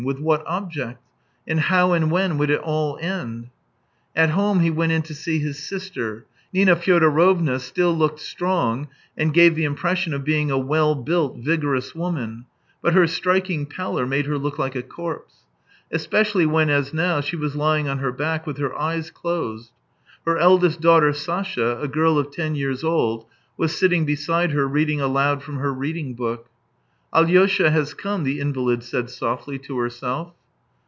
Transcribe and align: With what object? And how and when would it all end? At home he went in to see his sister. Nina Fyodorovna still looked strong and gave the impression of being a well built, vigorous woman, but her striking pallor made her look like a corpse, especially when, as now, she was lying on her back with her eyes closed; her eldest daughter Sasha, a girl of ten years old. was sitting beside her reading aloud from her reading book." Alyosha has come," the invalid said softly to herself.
With 0.03 0.19
what 0.19 0.41
object? 0.47 0.99
And 1.47 1.59
how 1.59 1.91
and 1.93 2.09
when 2.09 2.39
would 2.39 2.49
it 2.49 2.59
all 2.59 2.97
end? 2.99 3.51
At 4.15 4.31
home 4.31 4.61
he 4.61 4.71
went 4.71 4.91
in 4.91 5.03
to 5.03 5.13
see 5.13 5.37
his 5.37 5.59
sister. 5.63 6.25
Nina 6.51 6.75
Fyodorovna 6.75 7.59
still 7.59 7.95
looked 7.95 8.19
strong 8.19 8.87
and 9.15 9.31
gave 9.31 9.53
the 9.53 9.63
impression 9.63 10.11
of 10.15 10.23
being 10.23 10.49
a 10.49 10.57
well 10.57 10.95
built, 10.95 11.37
vigorous 11.37 11.93
woman, 11.93 12.47
but 12.81 12.93
her 12.93 13.05
striking 13.05 13.67
pallor 13.67 14.07
made 14.07 14.25
her 14.25 14.39
look 14.39 14.57
like 14.57 14.75
a 14.75 14.81
corpse, 14.81 15.43
especially 15.91 16.47
when, 16.47 16.71
as 16.71 16.95
now, 16.95 17.21
she 17.21 17.35
was 17.35 17.55
lying 17.55 17.87
on 17.87 17.99
her 17.99 18.11
back 18.11 18.47
with 18.47 18.57
her 18.57 18.75
eyes 18.75 19.11
closed; 19.11 19.71
her 20.25 20.35
eldest 20.39 20.81
daughter 20.81 21.13
Sasha, 21.13 21.79
a 21.79 21.87
girl 21.87 22.17
of 22.17 22.31
ten 22.31 22.55
years 22.55 22.83
old. 22.83 23.27
was 23.55 23.77
sitting 23.77 24.05
beside 24.05 24.49
her 24.49 24.67
reading 24.67 24.99
aloud 24.99 25.43
from 25.43 25.57
her 25.57 25.71
reading 25.71 26.15
book." 26.15 26.47
Alyosha 27.13 27.69
has 27.71 27.93
come," 27.93 28.23
the 28.23 28.39
invalid 28.39 28.83
said 28.83 29.09
softly 29.09 29.59
to 29.59 29.77
herself. 29.79 30.33